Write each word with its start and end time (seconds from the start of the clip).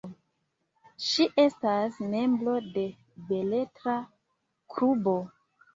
Ŝi 1.07 1.27
estas 1.43 2.01
membro 2.15 2.57
de 2.79 2.87
beletra 3.31 3.99
klubo. 4.77 5.19